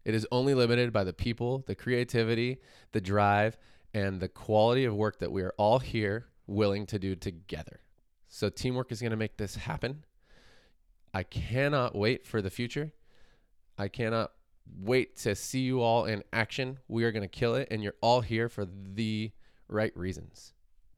[0.10, 2.58] It is only limited by the people, the creativity,
[2.94, 3.60] the drive,
[3.94, 7.82] and the quality of work that we are all here willing to do together.
[8.28, 10.06] So teamwork is going to make this happen.
[11.14, 12.92] I cannot wait for the future.
[13.78, 14.32] I cannot
[14.82, 16.80] wait to see you all in action.
[16.88, 19.32] We are going to kill it, and you're all here for the
[19.68, 20.54] right reasons.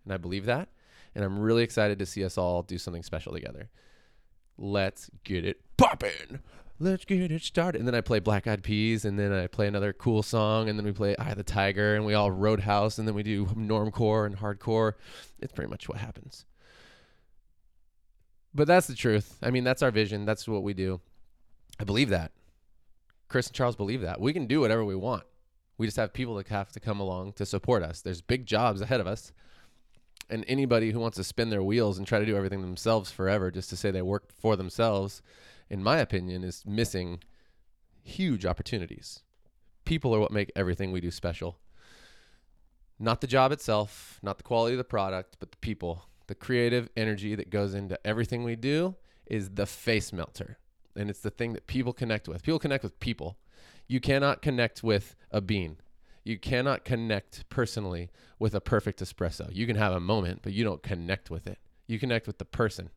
[0.05, 0.69] And I believe that.
[1.15, 3.69] And I'm really excited to see us all do something special together.
[4.57, 6.39] Let's get it popping.
[6.81, 7.77] Let's get it started.
[7.77, 10.79] And then I play Black Eyed Peas, and then I play another cool song, and
[10.79, 14.25] then we play Eye the Tiger, and we all Roadhouse, and then we do normcore
[14.25, 14.93] and hardcore.
[15.39, 16.43] It's pretty much what happens.
[18.51, 19.37] But that's the truth.
[19.43, 20.25] I mean, that's our vision.
[20.25, 21.01] That's what we do.
[21.79, 22.31] I believe that.
[23.29, 24.19] Chris and Charles believe that.
[24.19, 25.23] We can do whatever we want.
[25.77, 28.01] We just have people that have to come along to support us.
[28.01, 29.31] There's big jobs ahead of us.
[30.31, 33.51] And anybody who wants to spin their wheels and try to do everything themselves forever
[33.51, 35.21] just to say they work for themselves,
[35.71, 37.21] in my opinion, is missing
[38.03, 39.23] huge opportunities.
[39.85, 41.57] People are what make everything we do special.
[42.99, 46.87] Not the job itself, not the quality of the product, but the people the creative
[46.95, 50.57] energy that goes into everything we do is the face melter.
[50.95, 52.41] And it's the thing that people connect with.
[52.41, 53.37] People connect with people.
[53.89, 55.75] You cannot connect with a bean.
[56.23, 59.53] You cannot connect personally with a perfect espresso.
[59.53, 61.59] You can have a moment, but you don't connect with it.
[61.85, 62.91] You connect with the person.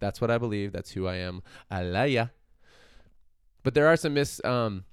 [0.00, 0.72] That's what I believe.
[0.72, 1.42] That's who I am.
[1.70, 2.30] Alaya.
[3.62, 4.84] But there are some mis, um,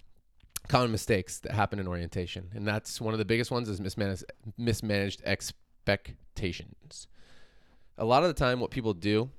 [0.67, 4.26] common mistakes that happen in orientation, and that's one of the biggest ones is mismanaged,
[4.58, 7.08] mismanaged expectations.
[7.98, 9.30] A lot of the time, what people do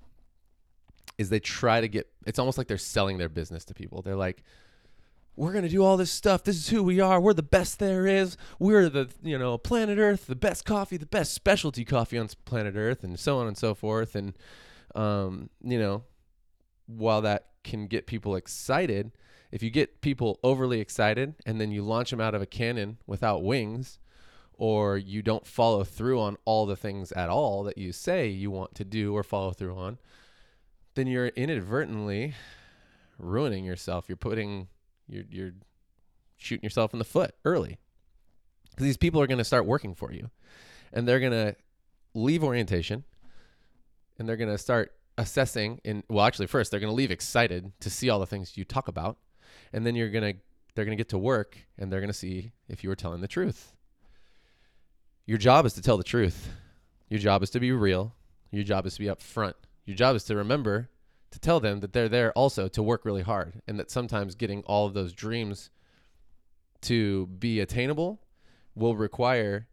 [1.19, 2.11] is they try to get.
[2.27, 4.03] It's almost like they're selling their business to people.
[4.03, 4.43] They're like,
[5.37, 6.45] "We're gonna do all this stuff.
[6.45, 7.21] This is who we are.
[7.21, 8.37] We're the best there is.
[8.59, 12.75] We're the you know planet Earth, the best coffee, the best specialty coffee on planet
[12.77, 14.35] Earth, and so on and so forth." And
[14.95, 16.05] um, you know,
[16.87, 19.13] while that can get people excited,
[19.51, 22.99] if you get people overly excited and then you launch them out of a cannon
[23.07, 23.99] without wings,
[24.59, 28.51] or you don't follow through on all the things at all that you say you
[28.51, 29.99] want to do or follow through on,
[30.95, 32.35] then you're inadvertently
[33.19, 34.07] ruining yourself.
[34.09, 34.69] You're putting
[35.09, 35.53] you're you're
[36.37, 37.79] shooting yourself in the foot early.
[38.77, 40.31] Cuz these people are going to start working for you.
[40.93, 41.55] And they're going to
[42.15, 43.05] leave orientation
[44.19, 47.73] and they're going to start assessing and well actually first they're going to leave excited
[47.81, 49.19] to see all the things you talk about
[49.73, 50.41] and then you're going to
[50.75, 53.21] they're going to get to work and they're going to see if you were telling
[53.21, 53.75] the truth
[55.29, 56.49] your job is to tell the truth.
[57.11, 58.15] Your job is to be real.
[58.51, 59.53] Your job is to be upfront.
[59.85, 60.89] Your job is to remember
[61.33, 64.63] to tell them that they're there also to work really hard and that sometimes getting
[64.63, 65.69] all of those dreams
[66.81, 68.23] to be attainable
[68.75, 69.69] will require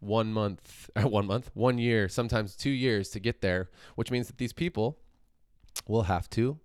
[0.00, 4.26] one month, uh, one month, one year, sometimes two years to get there, which means
[4.26, 4.98] that these people
[5.86, 6.58] will have to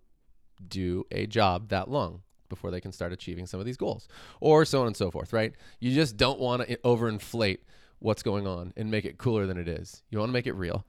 [0.67, 4.07] do a job that long before they can start achieving some of these goals,
[4.39, 5.53] or so on and so forth, right?
[5.79, 7.59] You just don't want to overinflate
[7.99, 10.03] what's going on and make it cooler than it is.
[10.09, 10.85] You want to make it real.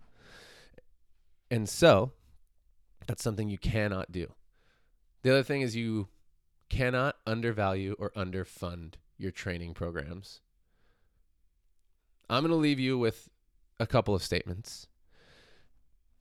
[1.51, 2.13] And so
[3.07, 4.33] that's something you cannot do.
[5.23, 6.09] The other thing is you
[6.69, 10.41] cannot undervalue or underfund your training programs.
[12.29, 13.29] I'm going to leave you with
[13.79, 14.87] a couple of statements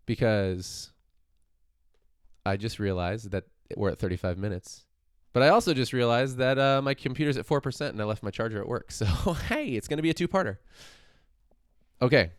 [0.06, 0.92] because
[2.46, 3.46] I just realized that
[3.76, 4.86] we're at 35 minutes.
[5.32, 8.30] But I also just realized that uh, my computer's at 4% and I left my
[8.30, 8.92] charger at work.
[8.92, 10.58] So, hey, it's going to be a two parter.
[12.02, 12.32] Okay,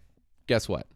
[0.47, 0.87] guess what?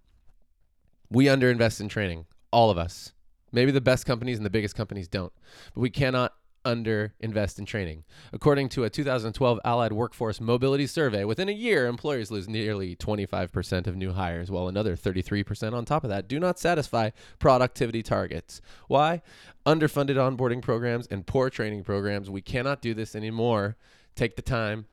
[1.10, 3.12] We underinvest in training, all of us.
[3.50, 5.32] Maybe the best companies and the biggest companies don't,
[5.74, 6.34] but we cannot
[6.64, 8.04] under invest in training.
[8.32, 13.86] According to a 2012 Allied Workforce Mobility Survey, within a year, employers lose nearly 25%
[13.86, 18.60] of new hires, while another 33% on top of that do not satisfy productivity targets.
[18.86, 19.22] Why?
[19.66, 22.30] Underfunded onboarding programs and poor training programs.
[22.30, 23.76] We cannot do this anymore.
[24.14, 24.86] Take the time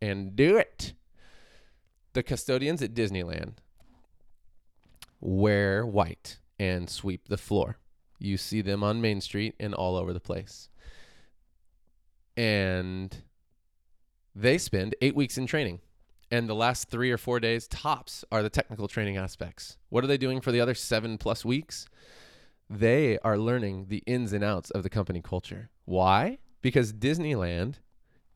[0.00, 0.94] and do it.
[2.12, 3.54] The custodians at Disneyland
[5.20, 7.78] wear white and sweep the floor.
[8.18, 10.68] You see them on Main Street and all over the place.
[12.36, 13.16] And
[14.34, 15.80] they spend eight weeks in training.
[16.30, 19.78] And the last three or four days, tops, are the technical training aspects.
[19.90, 21.86] What are they doing for the other seven plus weeks?
[22.68, 25.70] They are learning the ins and outs of the company culture.
[25.84, 26.38] Why?
[26.62, 27.76] Because Disneyland,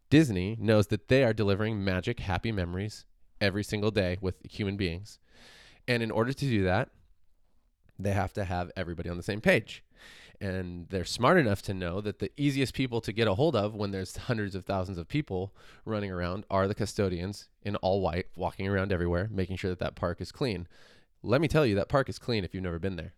[0.09, 3.07] Disney knows that they are delivering magic, happy memories
[3.41, 5.19] every single day with human beings.
[5.89, 6.91] And in order to do that,
[8.05, 9.83] they have to have everybody on the same page.
[10.41, 13.75] And they're smart enough to know that the easiest people to get a hold of
[13.75, 18.27] when there's hundreds of thousands of people running around are the custodians in all white,
[18.37, 20.67] walking around everywhere, making sure that that park is clean.
[21.23, 23.13] Let me tell you, that park is clean if you've never been there.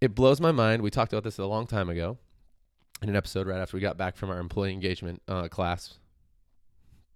[0.00, 0.82] It blows my mind.
[0.82, 2.18] We talked about this a long time ago
[3.02, 5.94] in an episode right after we got back from our employee engagement uh, class.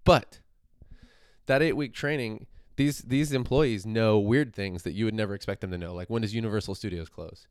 [0.04, 0.40] But
[1.46, 2.46] that eight week training
[2.78, 5.92] these these employees know weird things that you would never expect them to know.
[5.92, 7.46] Like when does Universal Studios close?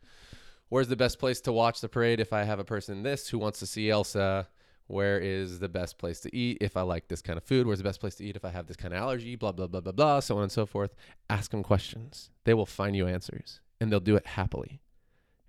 [0.69, 3.38] Where's the best place to watch the parade if I have a person this who
[3.38, 4.47] wants to see Elsa?
[4.88, 7.67] Where is the best place to eat if I like this kind of food?
[7.67, 9.36] Where's the best place to eat if I have this kind of allergy?
[9.36, 10.95] Blah blah blah blah blah, so on and so forth.
[11.30, 12.32] Ask them questions.
[12.45, 14.82] They will find you answers, and they'll do it happily,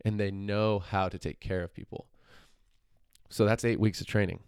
[0.04, 2.08] and they know how to take care of people.
[3.30, 4.40] So that's eight weeks of training.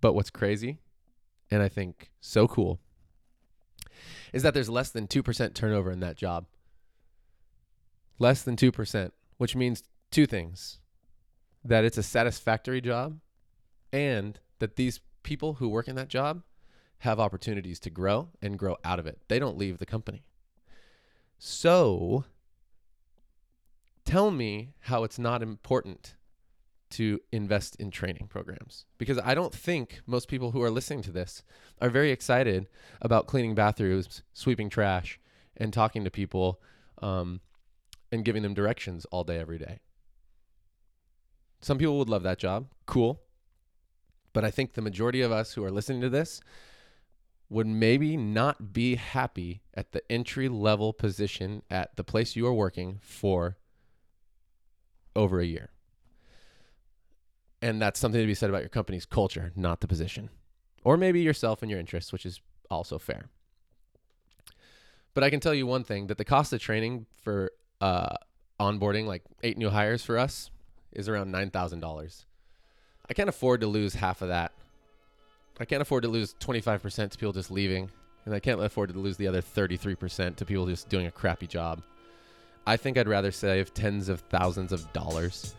[0.00, 0.78] But what's crazy,
[1.50, 2.78] and I think so cool,
[4.32, 6.46] is that there's less than 2% turnover in that job.
[8.18, 10.80] Less than 2%, which means two things
[11.64, 13.20] that it's a satisfactory job
[13.92, 16.42] and that these people who work in that job
[16.98, 19.18] have opportunities to grow and grow out of it.
[19.28, 20.24] They don't leave the company.
[21.38, 22.24] So
[24.04, 26.14] tell me how it's not important
[26.90, 31.12] to invest in training programs because I don't think most people who are listening to
[31.12, 31.42] this
[31.80, 32.66] are very excited
[33.00, 35.20] about cleaning bathrooms, sweeping trash,
[35.56, 36.60] and talking to people
[37.02, 37.40] um,
[38.10, 39.80] and giving them directions all day, every day.
[41.60, 42.68] Some people would love that job.
[42.86, 43.20] Cool.
[44.32, 46.40] But I think the majority of us who are listening to this
[47.50, 52.52] would maybe not be happy at the entry level position at the place you are
[52.52, 53.56] working for
[55.16, 55.70] over a year.
[57.60, 60.30] And that's something to be said about your company's culture, not the position.
[60.84, 62.40] Or maybe yourself and your interests, which is
[62.70, 63.28] also fair.
[65.14, 67.50] But I can tell you one thing that the cost of training for
[67.80, 68.14] uh,
[68.60, 70.50] onboarding like eight new hires for us
[70.92, 72.24] is around $9,000.
[73.10, 74.52] I can't afford to lose half of that.
[75.58, 77.90] I can't afford to lose 25% to people just leaving.
[78.24, 81.46] And I can't afford to lose the other 33% to people just doing a crappy
[81.46, 81.82] job.
[82.66, 85.56] I think I'd rather save tens of thousands of dollars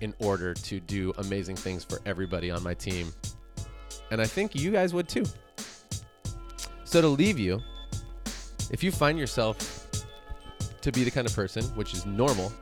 [0.00, 3.12] in order to do amazing things for everybody on my team.
[4.10, 5.24] And I think you guys would too.
[6.84, 7.60] So to leave you,
[8.70, 9.88] if you find yourself
[10.80, 12.52] to be the kind of person, which is normal,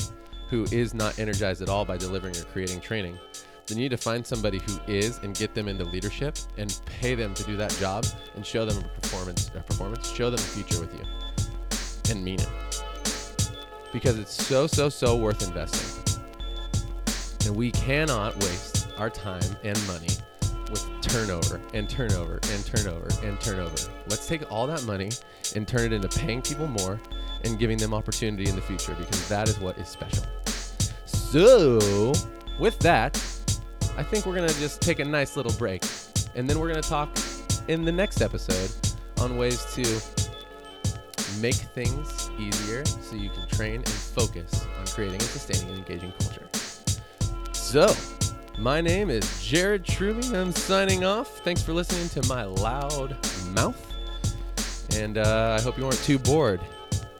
[0.49, 3.19] who is not energized at all by delivering or creating training,
[3.67, 7.15] then you need to find somebody who is and get them into leadership and pay
[7.15, 8.05] them to do that job
[8.35, 11.05] and show them a performance, a performance, show them a future with you
[12.11, 12.83] and mean it.
[13.93, 16.04] Because it's so, so, so worth investing.
[17.47, 20.09] And we cannot waste our time and money
[20.71, 23.77] with turnover and turnover and turnover and turnover.
[24.09, 25.11] Let's take all that money
[25.55, 27.01] and turn it into paying people more
[27.45, 30.25] and giving them opportunity in the future because that is what is special.
[31.05, 32.13] So,
[32.59, 33.17] with that,
[33.97, 35.85] I think we're going to just take a nice little break
[36.35, 37.17] and then we're going to talk
[37.69, 38.71] in the next episode
[39.21, 39.83] on ways to
[41.41, 46.13] make things easier so you can train and focus on creating and sustaining an engaging
[46.19, 46.49] culture.
[47.75, 47.93] So,
[48.57, 50.25] my name is Jared Truby.
[50.37, 51.39] I'm signing off.
[51.41, 53.17] Thanks for listening to my loud
[53.49, 54.95] mouth.
[54.95, 56.61] And uh, I hope you weren't too bored.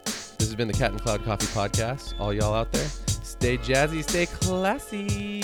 [0.05, 2.17] This has been the Cat and Cloud Coffee Podcast.
[2.21, 5.43] All y'all out there, stay jazzy, stay classy.